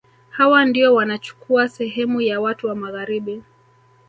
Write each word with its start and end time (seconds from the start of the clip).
Hawa 0.29 0.65
ndio 0.65 0.93
wanachukua 0.95 1.69
sehemu 1.69 2.21
ya 2.21 2.41
watu 2.41 2.67
wa 2.67 2.75
Magharibi 2.75 3.43